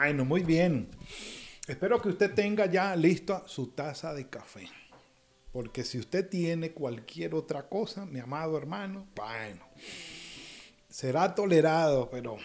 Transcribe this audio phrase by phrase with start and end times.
[0.00, 0.88] Bueno, muy bien.
[1.68, 4.66] Espero que usted tenga ya lista su taza de café.
[5.52, 9.62] Porque si usted tiene cualquier otra cosa, mi amado hermano, bueno,
[10.88, 12.38] será tolerado, pero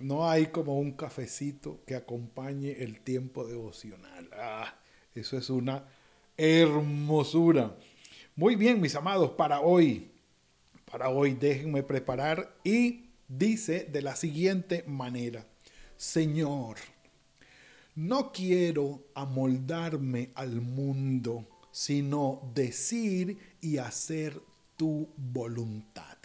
[0.00, 4.28] no hay como un cafecito que acompañe el tiempo devocional.
[4.32, 4.74] Ah,
[5.14, 5.84] eso es una
[6.36, 7.76] hermosura.
[8.34, 10.10] Muy bien, mis amados, para hoy,
[10.90, 15.46] para hoy déjenme preparar y dice de la siguiente manera.
[15.98, 16.76] Señor,
[17.96, 24.40] no quiero amoldarme al mundo, sino decir y hacer
[24.76, 26.16] tu voluntad.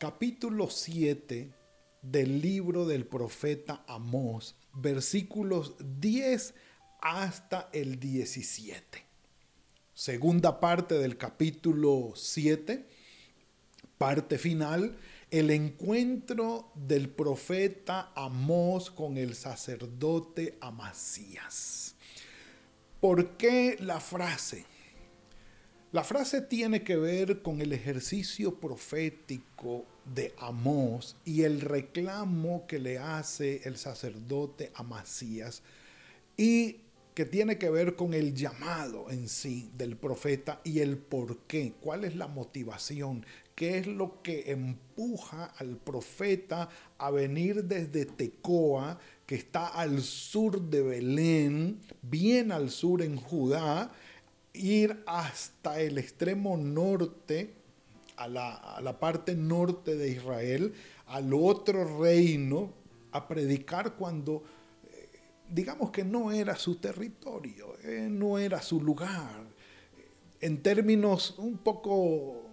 [0.00, 1.52] Capítulo 7
[2.02, 6.52] del libro del profeta Amós, versículos 10
[7.00, 9.04] hasta el 17.
[9.94, 12.88] Segunda parte del capítulo 7,
[13.98, 14.96] parte final
[15.30, 21.96] el encuentro del profeta Amós con el sacerdote Amasías.
[23.00, 24.64] ¿Por qué la frase?
[25.92, 32.78] La frase tiene que ver con el ejercicio profético de Amós y el reclamo que
[32.78, 35.62] le hace el sacerdote Amasías
[36.36, 36.80] y
[37.14, 41.72] que tiene que ver con el llamado en sí del profeta y el por qué,
[41.80, 43.26] cuál es la motivación,
[43.58, 50.60] qué es lo que empuja al profeta a venir desde Tecoa, que está al sur
[50.60, 53.90] de Belén, bien al sur en Judá,
[54.52, 57.52] ir hasta el extremo norte,
[58.16, 60.72] a la, parte norte de Israel,
[61.08, 62.72] al otro reino,
[63.10, 64.44] a predicar cuando
[65.50, 69.48] digamos que no era su territorio, eh, no era su lugar.
[70.40, 72.47] En términos un poco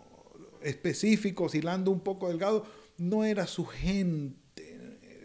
[0.66, 2.66] específicos, hilando un poco delgado,
[2.98, 4.78] no era su gente,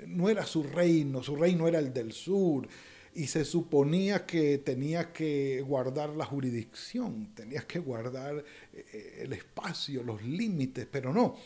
[0.06, 2.68] no era su reino, su reino era el del sur.
[3.12, 10.04] Y se suponía que tenía que guardar la jurisdicción, tenía que guardar eh, el espacio,
[10.04, 11.36] los límites, pero no.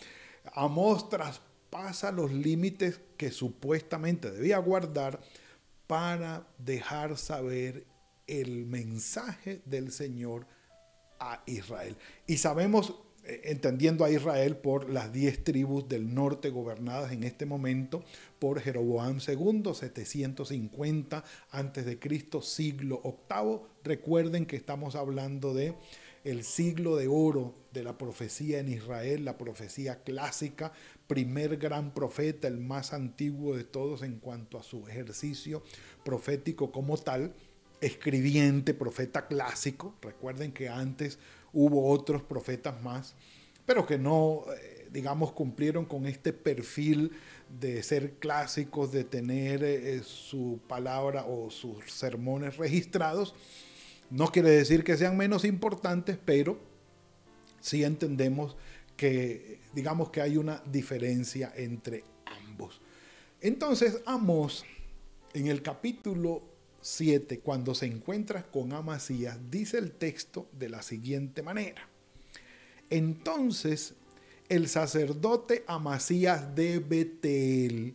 [0.52, 5.20] Amós traspasa los límites que supuestamente debía guardar
[5.86, 7.86] para dejar saber
[8.26, 10.46] el mensaje del Señor
[11.18, 11.96] a Israel.
[12.26, 12.94] Y sabemos,
[13.26, 18.04] entendiendo a Israel por las diez tribus del norte gobernadas en este momento
[18.38, 21.98] por Jeroboam II, 750 a.C.,
[22.42, 23.60] siglo VIII.
[23.82, 25.74] Recuerden que estamos hablando de
[26.24, 30.72] el siglo de oro de la profecía en Israel, la profecía clásica,
[31.06, 35.62] primer gran profeta, el más antiguo de todos en cuanto a su ejercicio
[36.02, 37.34] profético como tal,
[37.82, 39.94] escribiente, profeta clásico.
[40.00, 41.18] Recuerden que antes
[41.54, 43.14] hubo otros profetas más,
[43.64, 47.12] pero que no, eh, digamos, cumplieron con este perfil
[47.58, 53.34] de ser clásicos, de tener eh, su palabra o sus sermones registrados.
[54.10, 56.58] No quiere decir que sean menos importantes, pero
[57.60, 58.56] sí entendemos
[58.96, 62.80] que digamos que hay una diferencia entre ambos.
[63.40, 64.64] Entonces, Amos,
[65.32, 66.42] en el capítulo
[66.84, 71.88] 7, cuando se encuentra con Amasías, dice el texto de la siguiente manera.
[72.90, 73.94] Entonces,
[74.50, 77.94] el sacerdote Amasías de Betel,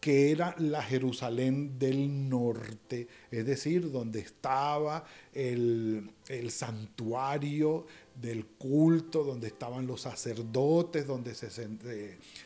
[0.00, 7.86] que era la Jerusalén del norte, es decir, donde estaba el, el santuario
[8.20, 11.50] del culto, donde estaban los sacerdotes, donde se,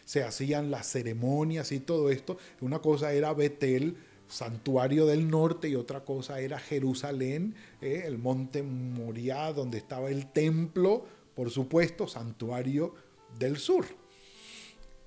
[0.04, 2.36] se, hacían las ceremonias y todo esto.
[2.60, 3.96] Una cosa era Betel,
[4.28, 10.30] santuario del norte, y otra cosa era Jerusalén, eh, el monte Moriah, donde estaba el
[10.30, 11.04] templo,
[11.34, 12.94] por supuesto, santuario
[13.38, 13.86] del sur.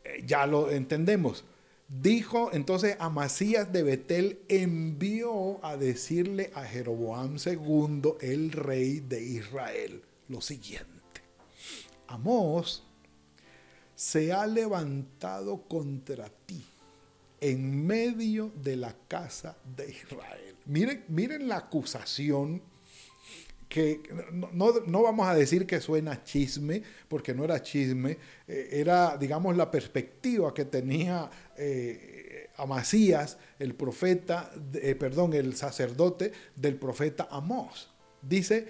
[0.04, 1.46] Eh, ya lo entendemos.
[1.88, 10.02] Dijo entonces Amasías de Betel envió a decirle a Jeroboam II, el rey de Israel
[10.30, 10.88] lo siguiente.
[12.08, 12.84] Amós
[13.94, 16.64] se ha levantado contra ti
[17.42, 20.56] en medio de la casa de Israel.
[20.66, 22.62] Miren, miren la acusación
[23.72, 24.02] que
[24.52, 29.72] no, vamos a decir que suena chisme, porque no era chisme, eh, era, digamos, la
[29.72, 37.90] perspectiva que tenía eh, Amasías, el profeta, eh, perdón, el sacerdote del profeta Amós.
[38.22, 38.68] Dice,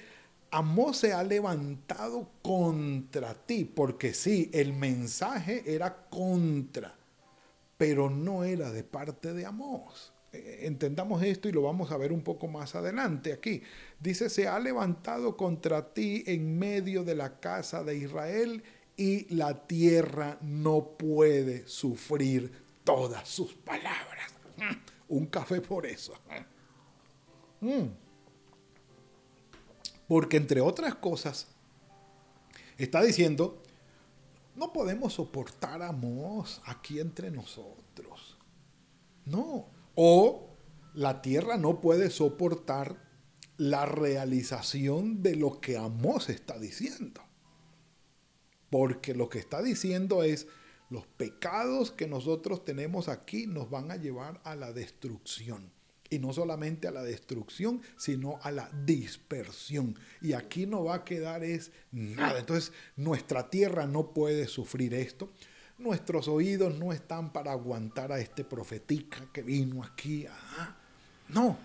[0.51, 6.93] Amós se ha levantado contra ti, porque sí, el mensaje era contra,
[7.81, 10.13] pero no era de parte de Amós.
[10.33, 13.63] Eh, entendamos esto y lo vamos a ver un poco más adelante aquí.
[13.99, 18.61] Dice, se ha levantado contra ti en medio de la casa de Israel
[18.95, 22.51] y la tierra no puede sufrir
[22.83, 24.31] todas sus palabras.
[24.57, 26.13] Mm, un café por eso.
[27.61, 27.87] Mm.
[30.07, 31.47] Porque entre otras cosas,
[32.77, 33.59] está diciendo,
[34.61, 35.91] no podemos soportar a
[36.65, 38.37] aquí entre nosotros.
[39.25, 40.55] No, o
[40.93, 43.09] la tierra no puede soportar
[43.57, 47.21] la realización de lo que Amós está diciendo.
[48.69, 50.45] Porque lo que está diciendo es,
[50.91, 55.71] los pecados que nosotros tenemos aquí nos van a llevar a la destrucción.
[56.11, 59.97] Y no solamente a la destrucción, sino a la dispersión.
[60.21, 62.37] Y aquí no va a quedar es nada.
[62.37, 65.31] Entonces nuestra tierra no puede sufrir esto.
[65.77, 70.27] Nuestros oídos no están para aguantar a este profetica que vino aquí.
[71.29, 71.57] no.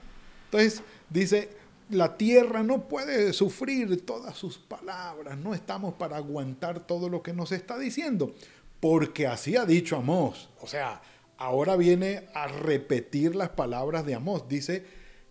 [0.44, 1.50] Entonces dice,
[1.90, 5.36] la tierra no puede sufrir todas sus palabras.
[5.38, 8.34] No estamos para aguantar todo lo que nos está diciendo.
[8.80, 10.48] Porque así ha dicho Amós.
[10.60, 11.02] O sea,
[11.38, 14.48] ahora viene a repetir las palabras de Amós.
[14.48, 14.84] Dice,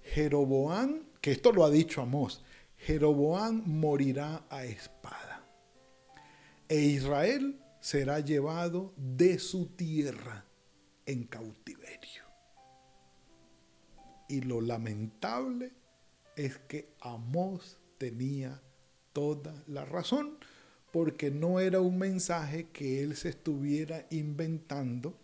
[0.03, 2.43] Jeroboán, que esto lo ha dicho Amós,
[2.77, 5.43] Jeroboán morirá a espada.
[6.67, 10.45] E Israel será llevado de su tierra
[11.05, 12.23] en cautiverio.
[14.27, 15.71] Y lo lamentable
[16.35, 18.61] es que Amós tenía
[19.13, 20.37] toda la razón,
[20.91, 25.17] porque no era un mensaje que él se estuviera inventando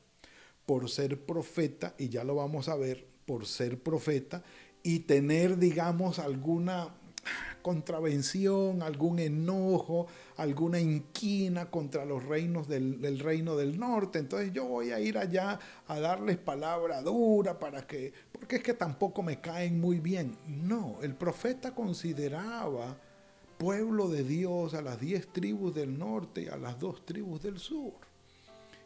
[0.72, 4.42] por ser profeta, y ya lo vamos a ver, por ser profeta,
[4.84, 6.96] y tener, digamos, alguna
[7.62, 10.08] contravención, algún enojo,
[10.38, 14.20] alguna inquina contra los reinos del, reino del norte.
[14.20, 15.60] Entonces yo voy a ir allá
[15.90, 20.38] a darles palabra dura para que, porque es que tampoco me caen muy bien.
[20.48, 22.98] No, el profeta consideraba
[23.58, 27.60] pueblo de Dios a las diez tribus del norte y a las dos tribus del
[27.60, 28.11] sur.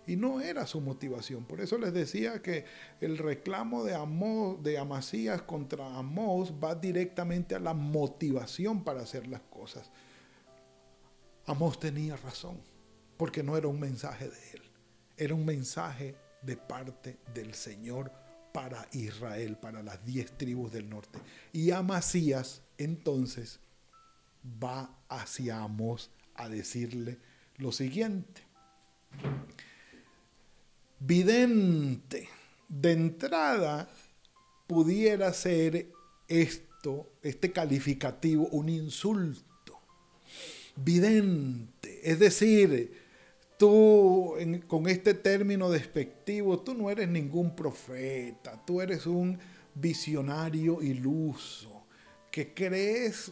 [0.08, 1.46] Y no era su motivación.
[1.46, 2.66] Por eso les decía que
[3.02, 9.28] el reclamo de, Amós, de Amasías contra Amós va directamente a la motivación para hacer
[9.28, 9.90] las cosas.
[11.48, 12.60] Amós tenía razón,
[13.18, 14.62] porque no era un mensaje de él,
[15.18, 18.12] era un mensaje de parte del Señor
[18.54, 21.20] para Israel, para las diez tribus del norte.
[21.52, 23.60] Y Amasías entonces
[24.64, 27.20] va hacia Amós a decirle
[27.58, 28.44] lo siguiente
[31.00, 32.30] vidente.
[32.68, 33.90] De entrada,
[34.68, 35.92] pudiera ser
[36.28, 39.80] esto, este calificativo, un insulto.
[40.76, 42.92] Vidente, es decir,
[43.58, 44.36] tú
[44.68, 49.40] con este término despectivo, tú no eres ningún profeta, tú eres un
[49.74, 51.86] visionario iluso,
[52.32, 53.32] que crees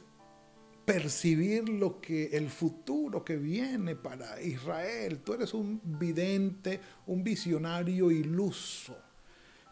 [0.85, 5.19] percibir lo que el futuro que viene para Israel.
[5.19, 8.97] Tú eres un vidente, un visionario iluso,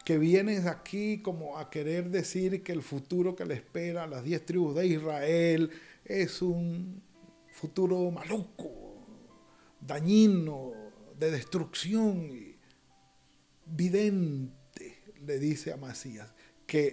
[0.06, 4.24] que vienes aquí como a querer decir que el futuro que le espera a las
[4.24, 5.70] diez tribus de Israel
[6.06, 7.02] es un
[7.52, 9.06] futuro maluco,
[9.80, 10.74] dañino,
[11.20, 12.30] de destrucción.
[13.66, 16.34] Vidente, le dice a Macías,
[16.66, 16.88] que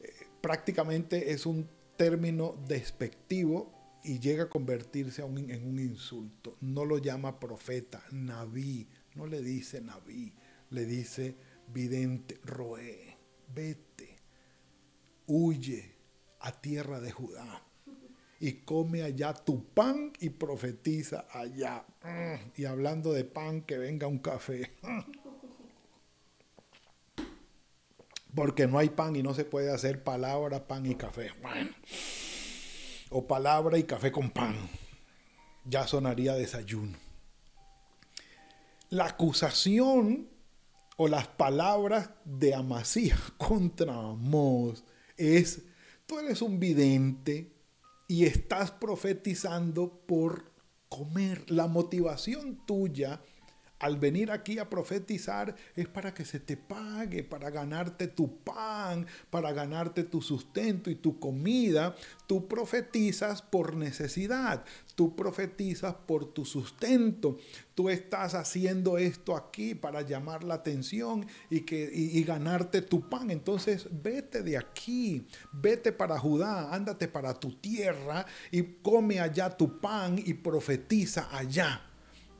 [0.00, 6.56] eh, prácticamente es un término despectivo y llega a convertirse en un insulto.
[6.60, 10.32] No lo llama profeta, naví, no le dice naví,
[10.70, 11.36] le dice
[11.72, 13.16] vidente, roé,
[13.54, 14.20] vete,
[15.26, 15.96] huye
[16.40, 17.66] a tierra de Judá
[18.38, 21.84] y come allá tu pan y profetiza allá.
[22.56, 24.72] Y hablando de pan, que venga un café.
[28.36, 31.32] porque no hay pan y no se puede hacer palabra, pan y café.
[33.08, 34.54] O palabra y café con pan.
[35.64, 36.96] Ya sonaría desayuno.
[38.90, 40.28] La acusación
[40.98, 44.84] o las palabras de Amasías contra Amós
[45.16, 45.62] es,
[46.04, 47.56] tú eres un vidente
[48.06, 50.52] y estás profetizando por
[50.90, 51.50] comer.
[51.50, 53.22] La motivación tuya
[53.78, 59.06] al venir aquí a profetizar es para que se te pague, para ganarte tu pan,
[59.30, 61.94] para ganarte tu sustento y tu comida.
[62.26, 64.64] Tú profetizas por necesidad,
[64.94, 67.36] tú profetizas por tu sustento.
[67.74, 73.30] Tú estás haciendo esto aquí para llamar la atención y, que, y, ganarte tu pan.
[73.30, 79.78] Entonces vete de aquí, vete para Judá, ándate para tu tierra y come allá tu
[79.78, 81.85] pan y profetiza allá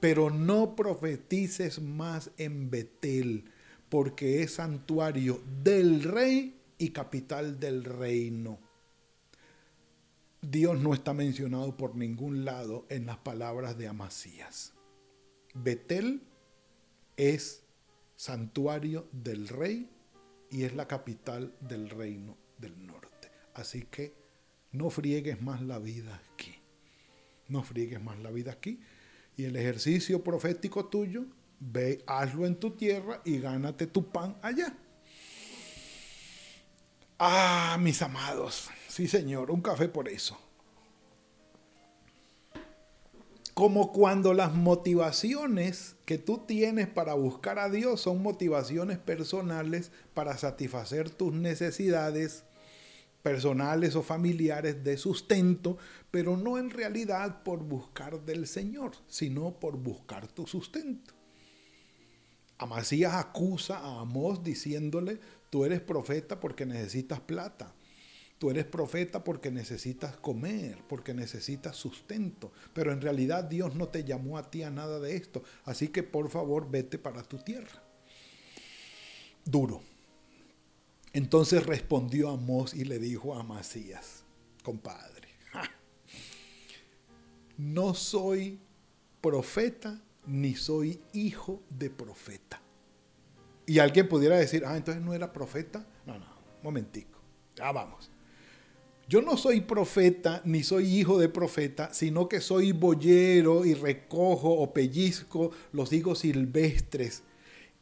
[0.00, 3.50] pero no profetices más en Betel,
[3.88, 8.58] porque es santuario del rey y capital del reino.
[10.42, 14.74] Dios no está mencionado por ningún lado en las palabras de Amasías.
[15.54, 16.22] Betel
[17.16, 17.62] es
[18.16, 19.88] santuario del rey
[20.50, 23.30] y es la capital del reino del norte.
[23.54, 24.14] Así que
[24.72, 26.54] no friegues más la vida aquí.
[27.48, 28.80] No friegues más la vida aquí
[29.36, 31.24] y el ejercicio profético tuyo,
[31.60, 34.74] ve, hazlo en tu tierra y gánate tu pan allá.
[37.18, 40.38] Ah, mis amados, sí señor, un café por eso.
[43.54, 50.36] Como cuando las motivaciones que tú tienes para buscar a Dios son motivaciones personales para
[50.36, 52.44] satisfacer tus necesidades
[53.26, 55.78] personales o familiares de sustento,
[56.12, 61.12] pero no en realidad por buscar del Señor, sino por buscar tu sustento.
[62.56, 65.18] Amasías acusa a Amós diciéndole,
[65.50, 67.74] tú eres profeta porque necesitas plata.
[68.38, 72.52] Tú eres profeta porque necesitas comer, porque necesitas sustento.
[72.74, 75.42] Pero en realidad Dios no te llamó a ti a nada de esto.
[75.64, 77.82] Así que por favor vete para tu tierra.
[79.44, 79.95] Duro.
[81.16, 84.22] Entonces respondió Amós y le dijo a Amasías,
[84.62, 85.28] compadre,
[87.56, 88.60] no soy
[89.22, 92.60] profeta ni soy hijo de profeta.
[93.64, 95.86] Y alguien pudiera decir, ah, entonces no era profeta.
[96.04, 96.26] No, no,
[96.62, 97.18] momentico,
[97.54, 98.10] ya vamos.
[99.08, 104.50] Yo no soy profeta ni soy hijo de profeta, sino que soy boyero y recojo
[104.50, 107.22] o pellizco los higos silvestres.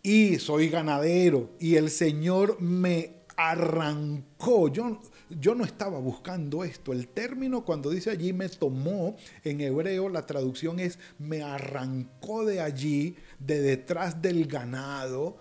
[0.05, 4.69] Y soy ganadero y el Señor me arrancó.
[4.69, 5.01] Yo,
[5.31, 6.93] yo no estaba buscando esto.
[6.93, 12.61] El término cuando dice allí me tomó, en hebreo la traducción es me arrancó de
[12.61, 15.37] allí, de detrás del ganado.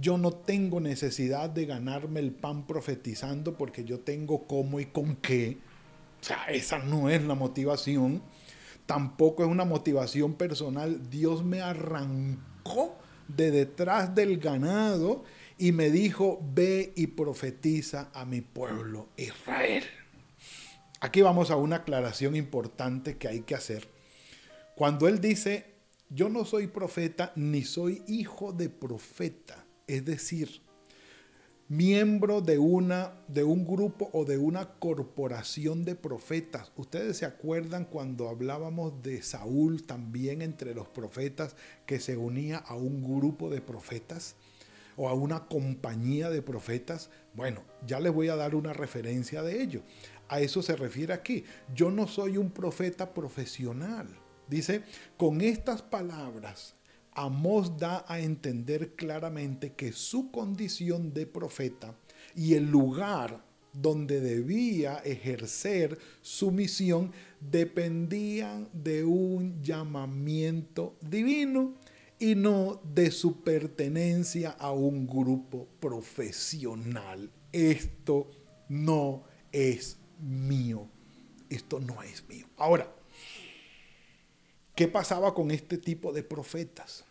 [0.00, 5.16] Yo no tengo necesidad de ganarme el pan profetizando porque yo tengo cómo y con
[5.16, 5.58] qué.
[6.20, 8.22] O sea, esa no es la motivación.
[8.86, 11.10] Tampoco es una motivación personal.
[11.10, 12.96] Dios me arrancó
[13.28, 15.24] de detrás del ganado
[15.58, 19.84] y me dijo, ve y profetiza a mi pueblo Israel.
[21.00, 23.88] Aquí vamos a una aclaración importante que hay que hacer.
[24.76, 25.66] Cuando él dice,
[26.10, 30.62] yo no soy profeta ni soy hijo de profeta, es decir,
[31.68, 36.70] miembro de, una, de un grupo o de una corporación de profetas.
[36.76, 41.56] Ustedes se acuerdan cuando hablábamos de Saúl también entre los profetas
[41.86, 44.36] que se unía a un grupo de profetas
[44.96, 49.62] o a una compañía de profetas, bueno, ya les voy a dar una referencia de
[49.62, 49.82] ello.
[50.28, 51.44] A eso se refiere aquí.
[51.74, 54.08] Yo no soy un profeta profesional.
[54.48, 54.82] Dice,
[55.16, 56.74] con estas palabras,
[57.14, 61.94] Amós da a entender claramente que su condición de profeta
[62.34, 63.44] y el lugar
[63.74, 71.74] donde debía ejercer su misión dependían de un llamamiento divino
[72.22, 77.28] y no de su pertenencia a un grupo profesional.
[77.50, 78.30] Esto
[78.68, 80.88] no es mío.
[81.50, 82.46] Esto no es mío.
[82.58, 82.94] Ahora,
[84.76, 87.04] ¿qué pasaba con este tipo de profetas?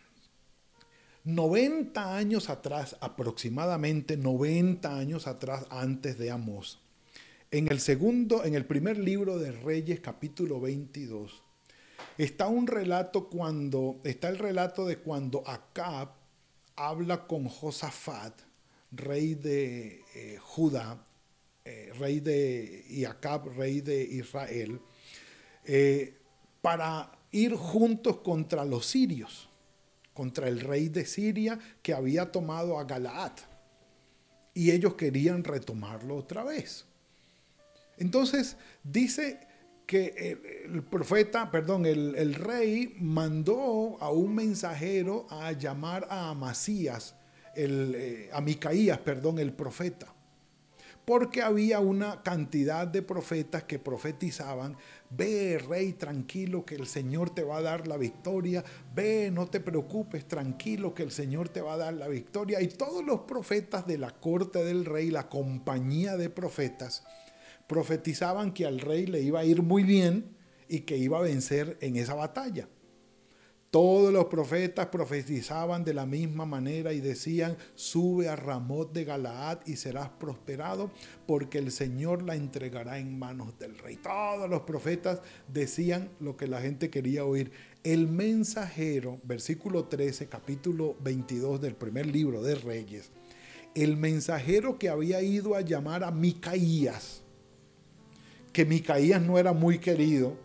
[1.25, 6.79] 90 años atrás, aproximadamente 90 años atrás antes de Amós,
[7.51, 11.43] en el segundo, en el primer libro de Reyes, capítulo 22,
[12.21, 16.09] Está un relato cuando, está el relato de cuando Acab
[16.75, 18.39] habla con Josafat,
[18.91, 21.03] rey de eh, Judá,
[21.65, 24.79] eh, rey de, y Acab, rey de Israel,
[25.65, 26.15] eh,
[26.61, 29.49] para ir juntos contra los sirios,
[30.13, 33.33] contra el rey de Siria que había tomado a Galaad.
[34.53, 36.85] Y ellos querían retomarlo otra vez.
[37.97, 39.39] Entonces dice
[39.91, 47.13] que el, profeta, perdón, el, rey mandó a un mensajero a llamar a Amasías,
[47.57, 50.07] el, eh, a Micaías, perdón, el profeta,
[51.03, 54.77] porque había una cantidad de profetas que profetizaban,
[55.09, 58.63] ve rey tranquilo que el Señor te va a dar la victoria,
[58.95, 62.61] ve no te preocupes tranquilo que el Señor te va a dar la victoria.
[62.61, 67.03] Y todos los profetas de la corte del rey, la compañía de profetas,
[67.71, 70.35] profetizaban que al rey le iba a ir muy bien
[70.67, 72.67] y que iba a vencer en esa batalla.
[73.69, 79.59] Todos los profetas profetizaban de la misma manera y decían, sube a Ramot de Galaad
[79.65, 80.91] y serás prosperado,
[81.25, 83.95] porque el Señor la entregará en manos del rey.
[83.95, 87.53] Todos los profetas decían lo que la gente quería oír.
[87.85, 93.11] El mensajero, versículo 13, capítulo 22 del primer libro de Reyes,
[93.75, 97.20] el mensajero que había ido a llamar a Micaías,
[98.51, 100.37] que Micaías no era muy querido,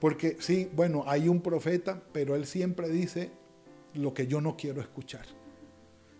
[0.00, 3.30] porque sí, bueno, hay un profeta, pero él siempre dice
[3.94, 5.26] lo que yo no quiero escuchar.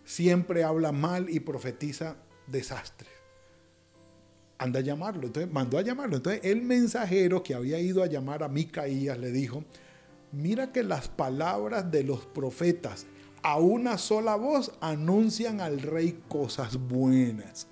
[0.04, 2.16] Siempre habla mal y profetiza
[2.46, 3.08] desastre.
[4.58, 5.26] Anda a llamarlo.
[5.26, 6.16] Entonces mandó a llamarlo.
[6.16, 9.64] Entonces el mensajero que había ido a llamar a Micaías le dijo,
[10.32, 13.06] mira que las palabras de los profetas
[13.42, 17.66] a una sola voz anuncian al rey cosas buenas.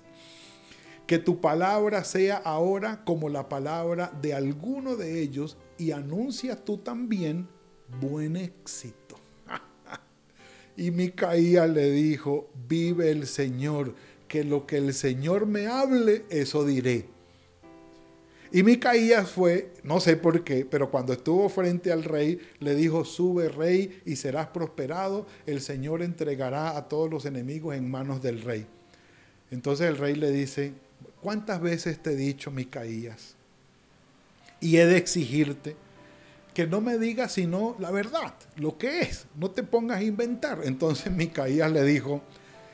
[1.07, 6.77] Que tu palabra sea ahora como la palabra de alguno de ellos y anuncia tú
[6.77, 7.47] también
[7.99, 9.17] buen éxito.
[10.77, 13.95] y Micaías le dijo, vive el Señor,
[14.27, 17.05] que lo que el Señor me hable, eso diré.
[18.55, 23.03] Y Micaías fue, no sé por qué, pero cuando estuvo frente al rey, le dijo,
[23.03, 28.43] sube rey y serás prosperado, el Señor entregará a todos los enemigos en manos del
[28.43, 28.67] rey.
[29.49, 30.73] Entonces el rey le dice,
[31.23, 33.35] ¿cuántas veces te he dicho, Micaías?
[34.63, 35.75] y he de exigirte
[36.53, 40.61] que no me digas sino la verdad, lo que es, no te pongas a inventar.
[40.63, 42.21] Entonces Micaías le dijo,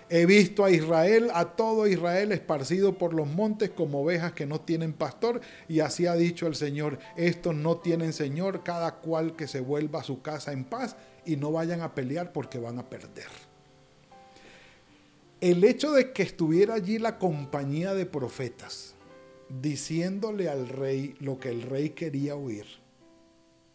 [0.09, 4.61] he visto a Israel, a todo Israel esparcido por los montes como ovejas que no
[4.61, 9.47] tienen pastor, y así ha dicho el Señor, estos no tienen Señor, cada cual que
[9.47, 12.89] se vuelva a su casa en paz y no vayan a pelear porque van a
[12.89, 13.48] perder.
[15.41, 18.95] El hecho de que estuviera allí la compañía de profetas,
[19.61, 22.65] diciéndole al rey lo que el rey quería oír.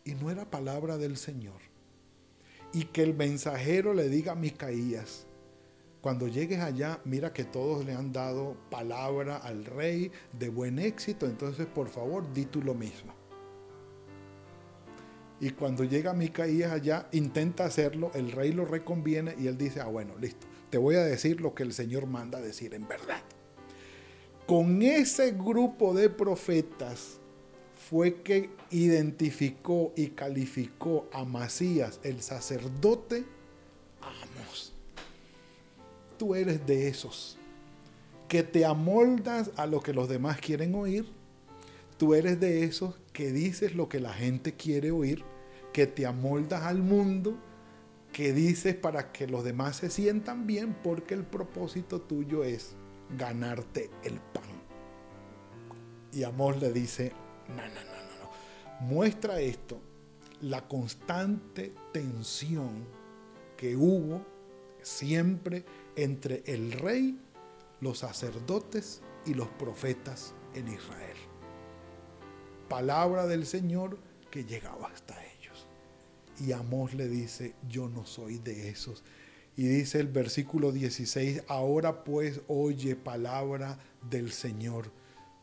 [0.05, 1.63] Y no era palabra del Señor.
[2.75, 5.27] Y que el mensajero le diga a Micaías,
[6.03, 11.25] cuando llegues allá, mira que todos le han dado palabra al rey de buen éxito,
[11.25, 13.15] entonces por favor di tú lo mismo.
[15.41, 19.87] Y cuando llega Micaías allá, intenta hacerlo, el rey lo reconviene y él dice, ah
[19.87, 23.23] bueno, listo, te voy a decir lo que el Señor manda decir en verdad
[24.45, 27.21] con ese grupo de profetas
[27.89, 33.25] fue que identificó y calificó a Masías, el sacerdote,
[34.03, 34.73] Amos.
[36.19, 37.39] Tú eres de esos
[38.27, 41.07] que te amoldas a lo que los demás quieren oír.
[41.99, 45.23] Tú eres de esos que dices lo que la gente quiere oír,
[45.73, 47.39] que te amoldas al mundo,
[48.15, 52.77] que dices para que los demás se sientan bien, porque el propósito tuyo es
[53.19, 54.45] ganarte el pan.
[56.13, 57.11] Y Amós le dice,
[57.49, 58.87] no, no, no, no, no.
[58.87, 59.81] Muestra esto,
[60.43, 62.87] la constante tensión
[63.57, 64.25] que hubo
[64.81, 65.65] siempre
[65.97, 67.21] entre el rey,
[67.81, 71.17] los sacerdotes y los profetas en Israel.
[72.69, 73.99] Palabra del Señor
[74.31, 75.04] que llegaba hasta.
[76.41, 79.03] Y Amós le dice, yo no soy de esos
[79.57, 83.79] y dice el versículo 16, ahora pues oye palabra
[84.11, 84.91] del Señor.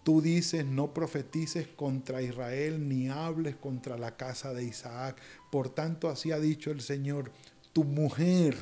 [0.03, 5.21] Tú dices, no profetices contra Israel ni hables contra la casa de Isaac.
[5.51, 7.31] Por tanto, así ha dicho el Señor,
[7.71, 8.57] tu mujer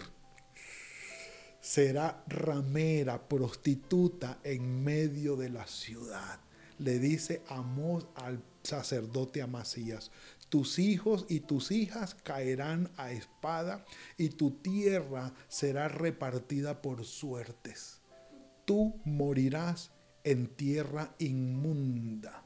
[1.61, 6.39] será ramera, prostituta en medio de la ciudad.
[6.77, 10.11] Le dice Amós al sacerdote Amasías,
[10.49, 13.85] tus hijos y tus hijas caerán a espada
[14.17, 18.01] y tu tierra será repartida por suertes.
[18.65, 19.91] Tú morirás
[20.23, 22.43] en tierra inmunda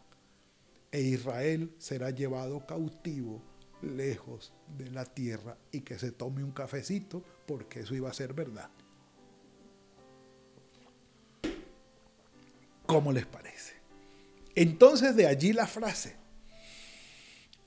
[0.91, 3.41] e Israel será llevado cautivo
[3.81, 8.33] lejos de la tierra y que se tome un cafecito porque eso iba a ser
[8.33, 8.69] verdad.
[12.85, 13.73] ¿Cómo les parece?
[14.55, 16.15] Entonces de allí la frase,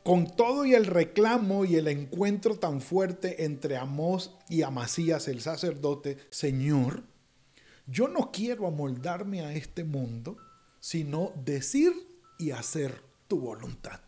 [0.06, 5.40] con todo y el reclamo y el encuentro tan fuerte entre Amós y Amasías, el
[5.40, 7.02] sacerdote, Señor,
[7.88, 10.36] yo no quiero amoldarme a este mundo,
[10.78, 11.92] sino decir
[12.38, 13.98] y hacer tu voluntad.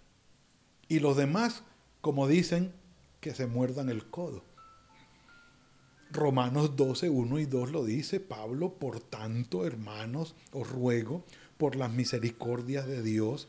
[0.87, 1.65] Y los demás,
[2.01, 2.73] como dicen,
[3.19, 4.45] que se muerdan el codo.
[6.13, 11.25] Romanos 12, 1 y 2 lo dice Pablo, por tanto, hermanos, os ruego
[11.57, 13.49] por las misericordias de Dios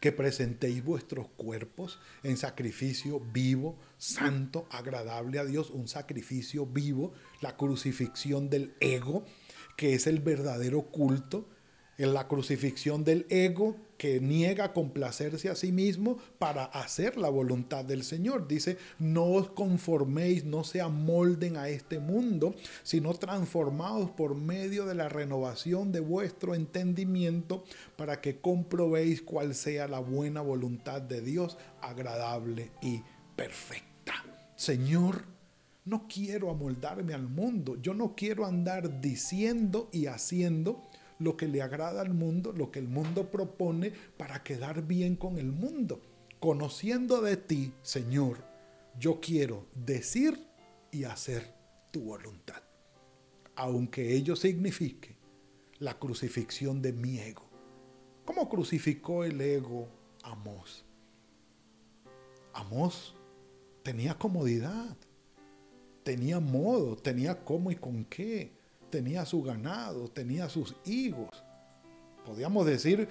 [0.00, 7.56] que presentéis vuestros cuerpos en sacrificio vivo, santo, agradable a Dios, un sacrificio vivo, la
[7.56, 9.24] crucifixión del ego,
[9.76, 11.48] que es el verdadero culto,
[12.00, 17.84] en la crucifixión del ego que niega complacerse a sí mismo para hacer la voluntad
[17.84, 18.48] del Señor.
[18.48, 24.94] Dice, no os conforméis, no se amolden a este mundo, sino transformados por medio de
[24.94, 27.64] la renovación de vuestro entendimiento
[27.96, 33.02] para que comprobéis cuál sea la buena voluntad de Dios, agradable y
[33.36, 34.14] perfecta.
[34.56, 35.24] Señor,
[35.84, 40.82] no quiero amoldarme al mundo, yo no quiero andar diciendo y haciendo
[41.20, 45.38] lo que le agrada al mundo, lo que el mundo propone para quedar bien con
[45.38, 46.00] el mundo.
[46.40, 48.38] Conociendo de ti, Señor,
[48.98, 50.48] yo quiero decir
[50.90, 51.54] y hacer
[51.92, 52.62] tu voluntad,
[53.54, 55.16] aunque ello signifique
[55.78, 57.48] la crucifixión de mi ego.
[58.24, 59.88] ¿Cómo crucificó el ego
[60.22, 60.84] Amós?
[62.54, 63.14] Amós
[63.82, 64.96] tenía comodidad,
[66.02, 68.59] tenía modo, tenía cómo y con qué
[68.90, 71.30] tenía su ganado, tenía sus hijos.
[72.24, 73.08] Podríamos decir,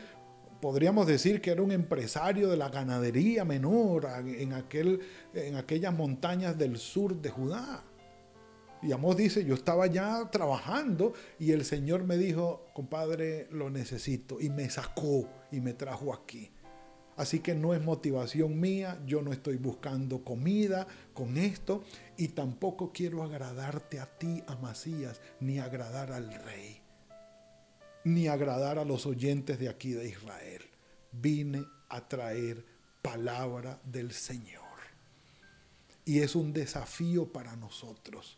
[0.61, 5.01] podríamos decir que era un empresario de la ganadería menor en, aquel,
[5.33, 7.83] en aquellas montañas del sur de Judá.
[8.81, 14.39] Y Amós dice, yo estaba ya trabajando y el Señor me dijo, compadre, lo necesito.
[14.39, 16.51] Y me sacó y me trajo aquí.
[17.19, 21.83] Así que no es motivación mía, yo no estoy buscando comida con esto
[22.15, 26.79] y tampoco quiero agradarte a ti, Amasías, ni agradar al rey,
[28.05, 30.61] ni agradar a los oyentes de aquí de Israel.
[31.11, 32.63] Vine a traer
[33.01, 34.63] palabra del Señor.
[36.05, 38.37] Y es un desafío para nosotros.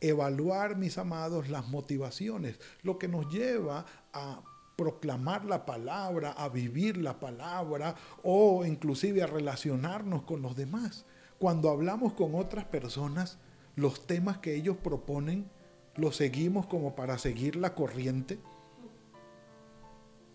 [0.00, 4.44] Evaluar, mis amados, las motivaciones, lo que nos lleva a
[4.76, 11.06] proclamar la palabra, a vivir la palabra o inclusive a relacionarnos con los demás.
[11.38, 13.38] Cuando hablamos con otras personas,
[13.74, 15.50] los temas que ellos proponen
[15.96, 18.38] los seguimos como para seguir la corriente.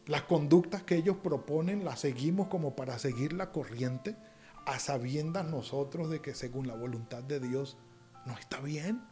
[0.08, 4.15] Las conductas que ellos proponen las seguimos como para seguir la corriente,
[4.65, 7.77] a sabiendas nosotros de que según la voluntad de Dios
[8.25, 9.04] no está bien.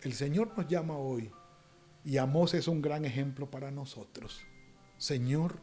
[0.00, 1.30] El Señor nos llama hoy
[2.06, 4.40] y Amós es un gran ejemplo para nosotros.
[4.96, 5.58] Señor,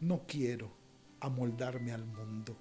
[0.00, 0.72] no quiero
[1.20, 2.56] amoldarme al mundo,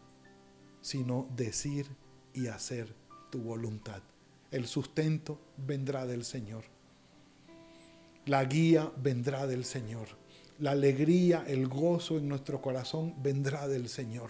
[0.81, 1.87] sino decir
[2.35, 2.93] y hacer
[3.31, 4.03] tu voluntad.
[4.51, 6.65] El sustento vendrá del Señor.
[8.27, 10.09] La guía vendrá del Señor.
[10.59, 14.29] La alegría, el gozo en nuestro corazón vendrá del Señor.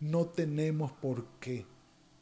[0.00, 1.66] No tenemos por qué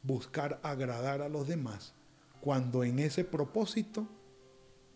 [0.03, 1.93] buscar agradar a los demás
[2.41, 4.05] cuando en ese propósito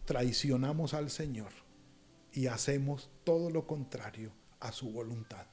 [0.08, 1.52] traicionamos al Señor
[2.32, 5.48] y hacemos todo lo contrario a su voluntad.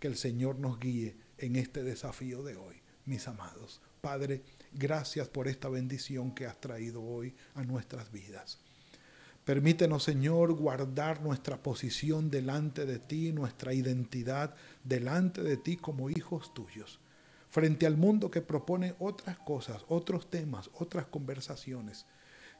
[0.00, 3.82] Que el Señor nos guíe en este desafío de hoy, mis amados.
[4.00, 8.60] Padre, gracias por esta bendición que has traído hoy a nuestras vidas.
[9.44, 16.54] Permítenos, Señor, guardar nuestra posición delante de ti, nuestra identidad delante de ti como hijos
[16.54, 16.98] tuyos,
[17.50, 22.06] frente al mundo que propone otras cosas, otros temas, otras conversaciones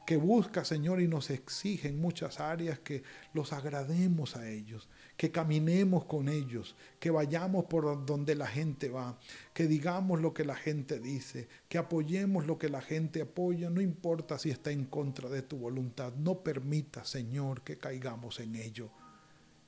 [0.09, 5.29] que busca, Señor, y nos exige en muchas áreas que los agrademos a ellos, que
[5.29, 9.19] caminemos con ellos, que vayamos por donde la gente va,
[9.53, 13.81] que digamos lo que la gente dice, que apoyemos lo que la gente apoya, no
[13.81, 18.89] importa si está en contra de tu voluntad, no permita, Señor, que caigamos en ello,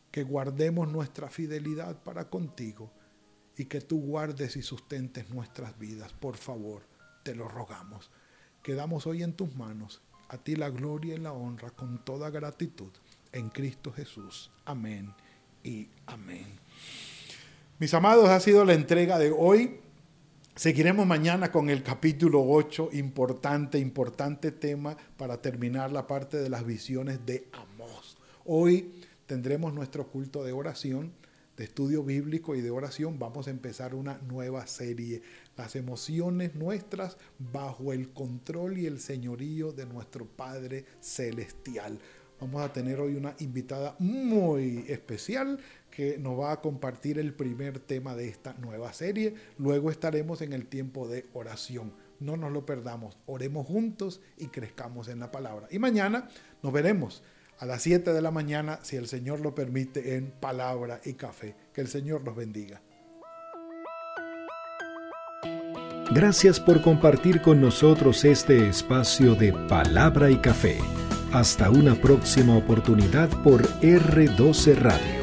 [0.09, 2.91] que guardemos nuestra fidelidad para contigo
[3.55, 6.87] y que tú guardes y sustentes nuestras vidas, por favor,
[7.21, 8.09] te lo rogamos.
[8.63, 12.89] Quedamos hoy en tus manos a ti la gloria y la honra con toda gratitud
[13.33, 14.49] en Cristo Jesús.
[14.63, 15.13] Amén
[15.61, 16.45] y amén.
[17.79, 19.81] Mis amados, ha sido la entrega de hoy.
[20.55, 26.65] Seguiremos mañana con el capítulo 8, importante, importante tema para terminar la parte de las
[26.65, 28.17] visiones de Amós.
[28.45, 31.11] Hoy tendremos nuestro culto de oración
[31.61, 35.21] de estudio bíblico y de oración, vamos a empezar una nueva serie.
[35.55, 41.99] Las emociones nuestras bajo el control y el señorío de nuestro Padre Celestial.
[42.39, 45.59] Vamos a tener hoy una invitada muy especial
[45.91, 49.35] que nos va a compartir el primer tema de esta nueva serie.
[49.59, 51.93] Luego estaremos en el tiempo de oración.
[52.19, 53.19] No nos lo perdamos.
[53.27, 55.67] Oremos juntos y crezcamos en la palabra.
[55.69, 56.27] Y mañana
[56.63, 57.21] nos veremos
[57.61, 61.55] a las 7 de la mañana, si el Señor lo permite, en palabra y café.
[61.71, 62.81] Que el Señor los bendiga.
[66.11, 70.79] Gracias por compartir con nosotros este espacio de palabra y café.
[71.31, 75.21] Hasta una próxima oportunidad por R12 Radio.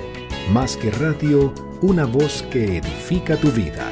[0.52, 3.84] Más que radio, una voz que edifica tu vida.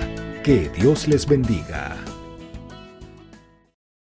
[0.45, 2.06] Que Dios les bendiga.